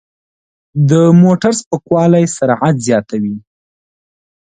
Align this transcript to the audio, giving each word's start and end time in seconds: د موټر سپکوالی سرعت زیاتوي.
د 0.89 0.91
موټر 1.21 1.53
سپکوالی 1.61 2.25
سرعت 2.37 2.75
زیاتوي. 2.87 3.35